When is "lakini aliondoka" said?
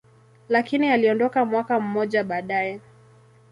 0.49-1.45